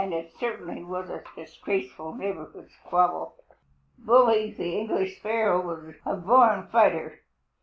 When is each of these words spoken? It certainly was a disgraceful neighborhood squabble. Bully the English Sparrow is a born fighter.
It 0.03 0.33
certainly 0.39 0.83
was 0.83 1.11
a 1.11 1.23
disgraceful 1.35 2.15
neighborhood 2.15 2.71
squabble. 2.71 3.35
Bully 3.99 4.49
the 4.51 4.75
English 4.79 5.17
Sparrow 5.17 5.69
is 5.89 5.93
a 6.07 6.15
born 6.15 6.65
fighter. 6.69 7.21